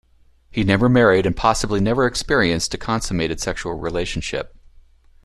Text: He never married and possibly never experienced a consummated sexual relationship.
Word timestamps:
He 0.49 0.63
never 0.63 0.89
married 0.89 1.27
and 1.27 1.37
possibly 1.37 1.79
never 1.79 2.07
experienced 2.07 2.73
a 2.73 2.77
consummated 2.79 3.39
sexual 3.39 3.75
relationship. 3.75 4.55